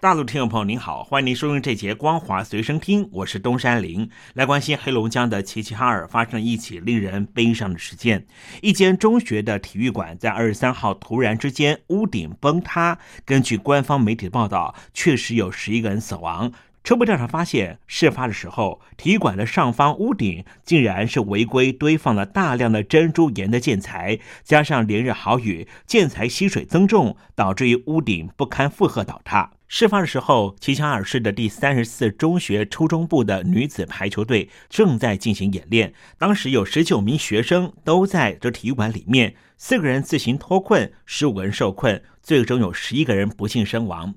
[0.00, 8.26] 大陆听众朋友您好，欢迎您收听这节《光华随身听》，我是东山林，来关心黑龙江的齐齐哈尔发生一起令人悲伤的事件。
[8.62, 16.50] 一间中学的体育馆在二十三号突然之间屋顶崩塌，根据官方媒体的报道，确实有十一个人死亡。
[16.90, 29.52] 初步调查发现，事发的时候，体育馆的上方屋顶竟然是违规堆放了大量的珍珠岩的建材，加上连日好雨，建材吸水增重，导致于屋顶不堪负荷倒塌。
[29.68, 44.16] 事发的时候，齐齐哈尔市的第三十四中学初中部的女子排球队正在进行演练，当时有十九名学生都在这体育馆里面，四个人自行脱困，十五个人受困，最终有十一个人不幸身亡。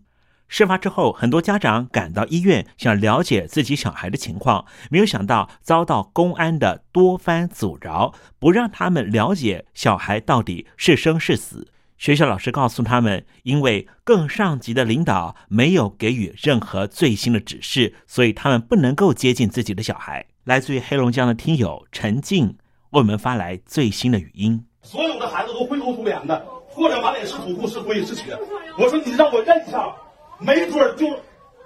[0.56, 11.70] 事发之后，很多家长赶到医院想了解自己小孩的情况，没有想到遭到公安的多番阻挠，不让他们了解小孩到底是生是死。
[11.98, 20.28] 学校老师告诉他们，因为更上级的领导没有给予任何最新的指示，所以他们不能够接近自己的小孩。
[20.44, 22.50] 来自于黑龙江的听友陈静
[22.92, 28.38] 为我们发来最新的语音：所有的孩子都灰头土脸的，或者满脸是土，是灰是血。
[28.78, 29.92] 我说你让我认一下。
[30.40, 31.08] 没准就，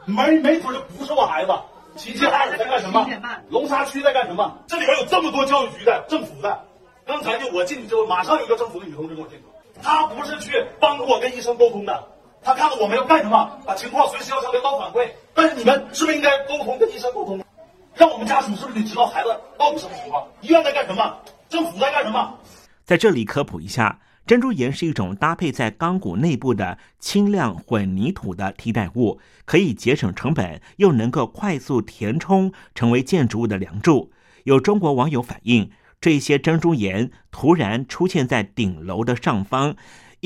[0.05, 1.51] 没没准就不是我孩子。
[1.95, 3.07] 齐齐哈尔在干什么？
[3.49, 4.55] 龙沙区在干什么？
[4.67, 6.63] 这里边有这么多教育局的、政府的。
[7.07, 9.43] 刚才就我进去之后，马上有一个政府的女同志跟我进去，
[9.81, 12.03] 她不是去帮助我跟医生沟通的，
[12.43, 15.09] 她看看我们要干什么，把情况随时要向领导反馈。
[15.33, 17.43] 但是你们是不是应该沟通跟医生沟通，
[17.95, 20.27] 让我们家属是不是得知道孩子到底什么情况？
[20.41, 21.17] 医院在干什么？
[21.49, 22.37] 政府在干什么？
[22.85, 23.97] 在这里科普一下。
[24.27, 34.11] 珍珠岩是一种搭配在钢骨内部的轻量混凝土的替代物，可以节省成本，又能够快速填充，成为建筑物的梁柱。
[34.43, 35.71] 有中国网友反映，
[36.01, 39.77] 这些珍珠岩突然出现在顶楼的上方。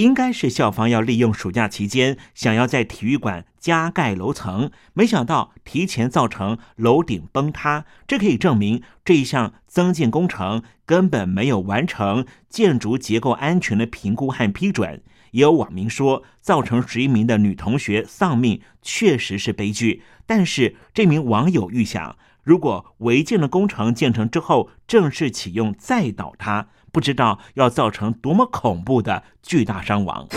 [0.01, 7.85] 应该是校方要利用暑假期间，想要在体育馆加盖楼层，没想到提前造成楼顶崩塌。
[8.07, 15.03] 这可以证明这一项增建工程根本没有完成建筑结构安全的评估和批准。
[15.33, 20.01] 也有网民说，造成十一名的女同学丧命确实是悲剧。
[20.25, 26.69] 但是这名网友预想，如果违建的工程建成之后正式启用再倒塌。
[26.91, 30.27] 不知道要造成多么恐怖的巨大伤亡。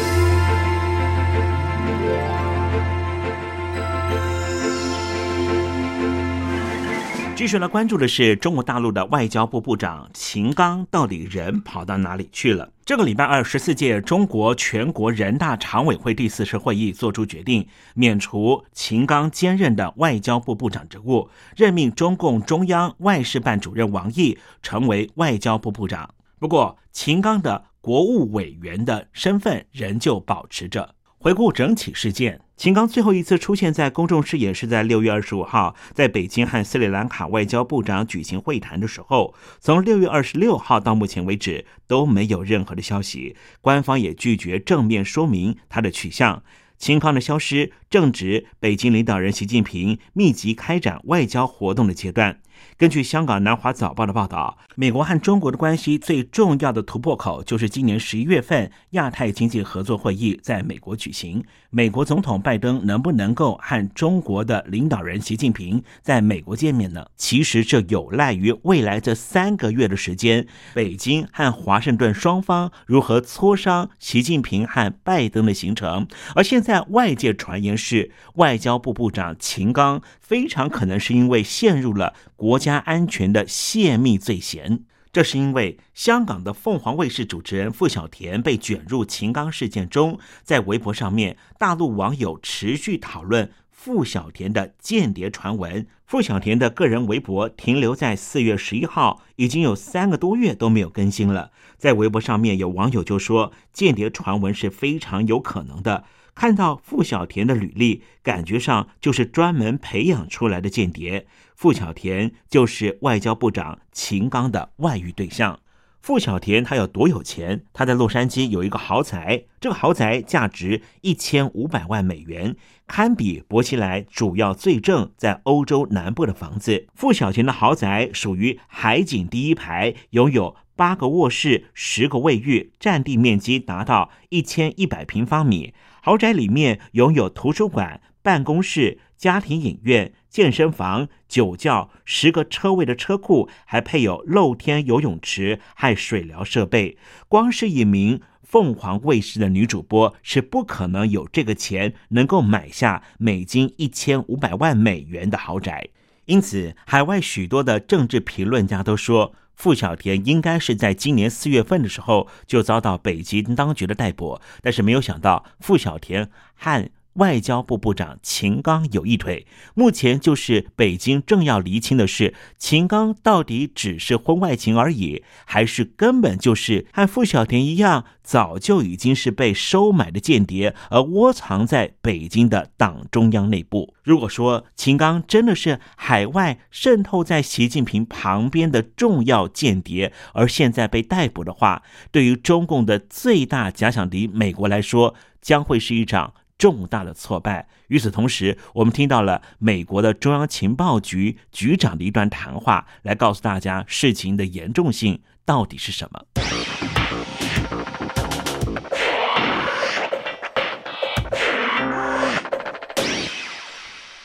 [7.37, 12.71] 继续来关注的是中国大陆的外交部部长秦刚，到底人跑到哪里去了？
[12.87, 26.09] 这个礼拜二，十四届中国全国人大常委会第四次会议作出决定，免除秦刚兼任的外交部部长职务，任命中共中央外事办主任王毅成为外交部部长。
[26.39, 30.95] 不过，秦刚的国务委员的身份仍旧保持着。
[31.19, 39.35] 回顾整起事件，秦刚最后一次出现在公众视野是在六月二十五号，在北京和斯里兰卡外交部长举行会谈的时候。
[39.59, 46.43] 从六月二十六号到目前为止都没有任何的消息，官方也拒绝正面说明他的去向。
[46.77, 52.41] 秦刚的消失正值北京领导人习近平密集开展外交活动的阶段。
[52.77, 61.45] 根据香港南华早报的报道，美国和中国的关系最重要的突破口就是今年十一月份亚太经济合作会议在美国举行。
[61.71, 67.07] 美国总统拜登能不能够和中国的领导人习近平在美国见面呢？
[67.17, 76.07] 其实这有赖于未来这三个月的时间，北京和华盛顿双方如何磋商习近平和拜登的行程。
[76.35, 82.15] 而现在外界传言是，外交部部长秦刚非常可能是因为陷入了。
[82.35, 95.87] 国家安全的泄密罪嫌，这是因为香港的凤凰卫视主持人傅小田被卷入秦刚事件中，在微博上面，大陆网友持续讨论傅小田的间谍传闻。
[96.07, 101.51] 傅小田的个人微博停留在四月十一号，已经有三个多月都没有更新了。
[101.77, 106.05] 在微博上面，有网友就说，间谍传闻是非常有可能的。
[106.35, 111.27] 看到傅小田的履历，感觉上就是专门培养出来的间谍。
[111.55, 115.61] 傅小田就是外交部长秦刚的外遇对象。
[116.01, 117.65] 傅小田他有多有钱？
[117.73, 122.57] 他在洛杉矶有一个豪宅，这个豪宅价值一千五百万美元，
[122.87, 126.89] 堪比薄熙来主要罪证在欧洲南部的房子。
[126.95, 135.73] 傅小田的豪宅属于海景第一排，拥有八个卧室、十个卫浴，占地面积达到一千一百平方米。
[136.05, 140.13] 豪宅里面拥有图书馆、办公室、家庭影院。
[140.29, 146.99] 健身房、酒窖、十个车位的车库，还配有露天游泳池和水疗设备。
[147.27, 155.89] 光是一名凤凰卫视的女主播，是不可能有这个钱能够买下美金一千五百万美元的豪宅。
[156.27, 164.41] 因此，海外许多的政治评论家都说，付小田应该是在今年四月份的时候就遭到北京当局的逮捕。
[164.63, 183.95] 但是没有想到，付小田和外交部部长秦刚有一腿，目前就是北京正要厘清的是，秦刚到底只是婚外情而已，还是根本就是和傅小田一样，早就已经是被收买的间谍，而窝藏在北京的党中央内部。
[184.03, 196.35] 如果说秦刚真的是海外渗透在习近平旁边的重要间谍，而现在被逮捕的话，对于中共的最大假想敌美国来说，将会是一场。
[196.59, 197.69] 重大的挫败。
[197.89, 206.25] 与此同时，我们听到了美国的中央情报局局长的一段谈话，来告诉大家事情的严重性到底是什么。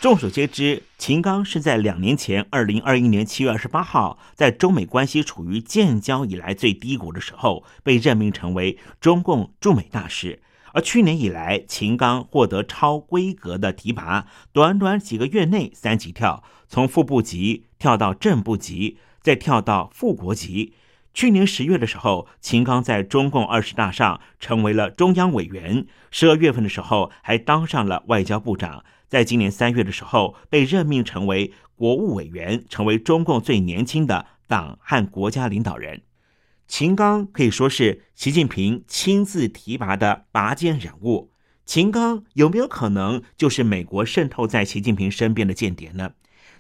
[0.02, 10.42] 众所皆知，秦刚是在两年前，二零二一年七月二十八号，在中美关系处于建交以来最低谷的时候，被任命成为中共驻美大使。
[10.74, 20.74] 而去年以来，秦刚获得超规格的提拔，短短几个月内三级跳，从副部级跳到正部级，再跳到副国级。
[21.12, 28.86] 去年十月的时候，秦刚在中共二十大上成为了中央委员；十二月份的时候，还当上了外交部长。
[29.08, 36.04] 在今年三月的时候，被任命成为国务委员，成为中共最年轻的党和国家领导人。
[36.70, 41.32] 秦刚可以说是习近平亲自提拔的拔尖人物。
[41.66, 46.12] 秦刚有没有可能就是美国渗透在习近平身边的间谍呢？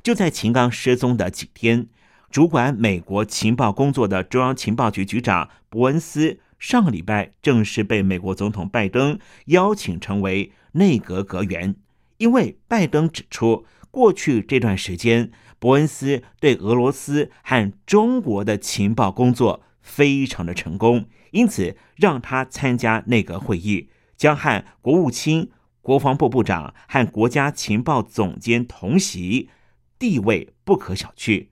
[0.02, 1.88] 就在秦刚失踪的几天，
[2.32, 11.76] 主管美国情报工作的中央情报局局长伯恩斯上个礼拜正式被美国总统拜登邀请成为内阁阁员。
[12.18, 19.62] 因为拜登指出，过去这段时间，伯恩斯对俄罗斯和中国的情报工作。
[19.90, 25.50] 非常的成功，因此让他参加内阁会议，将和国务卿、
[25.82, 29.50] 国防部部长和国家情报总监同席，
[29.98, 31.48] 地位不可小觑。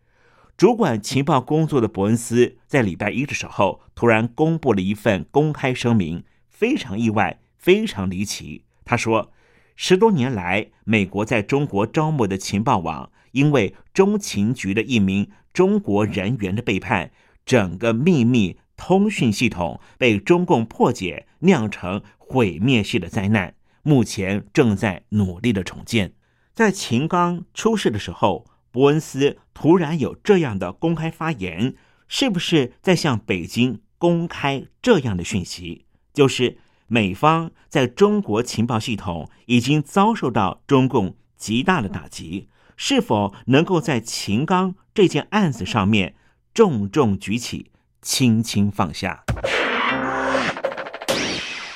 [0.55, 8.63] 主管情报工作的伯恩斯在礼拜一的时候，突然公布了一份公开声明，非常意外，非常离奇。
[8.85, 9.31] 他说，
[9.75, 17.11] 十多年来，美国在中国招募的情报网，因为中情局的一名中国人员的背叛。
[17.47, 23.55] 整个秘密通讯系统被中共破解，酿成毁灭性的灾难。
[23.81, 26.11] 目前正在努力的重建。
[26.53, 31.73] 在秦刚出事的时候，伯恩斯突然有这样的公开发言，
[32.09, 35.85] 是不是在向北京公开这样的讯息？
[36.13, 36.57] 就是
[36.87, 46.15] 美方在中国情报系统已经遭受到中共极大的打击，是否能够在秦刚这件案子上面？
[46.57, 47.69] 重重举起，
[48.01, 49.23] 轻轻放下。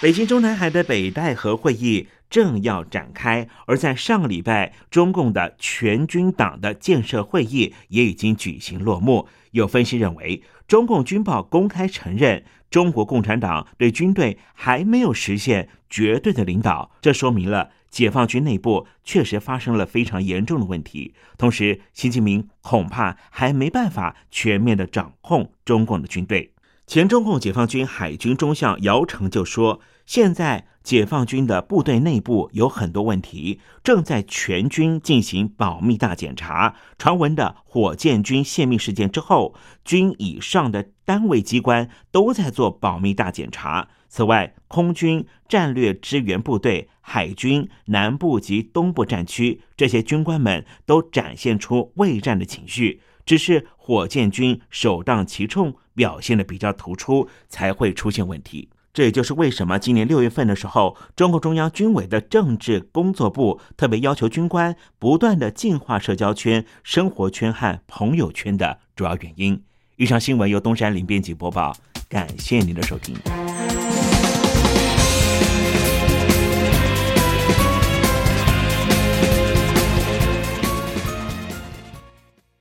[0.02, 9.28] 北京中南海的北戴河会议正要展开，而在上个礼拜，中共的全军党的建设会议也已经举行落幕。
[9.52, 17.70] 有分析认为，中共军报公开承认，中国共产党对军队还没有实现绝对的领导，这说明了。
[17.92, 26.54] 解放军内部确实发生了非常严重的问题，同时，习近平恐怕还没办法全面的掌控中共的军队。
[26.88, 29.80] 前中共解放军海军中将姚成就说
[30.12, 36.76] ：“现在解放军的部队内部有很多问题，正在全军进行保密大检查。
[36.98, 58.68] 传闻的火箭军泄密事件之后，军以上的单位机关都在做保密大检查。”此外，空军战略支援部队、海军南部及东部战区这些军官们都展现出畏战的情绪，只是火箭军首当其冲，表现的比较突出，才会出现问题。
[58.94, 69.64] 这也就是为什么今年六月份的时候，中共中央军委的政治工作部特别要求军官不断的净化社交圈、生活圈和朋友圈的主要原因。
[69.96, 71.76] 以上新闻由东山林编辑播报，
[72.10, 73.16] 感谢您的收听。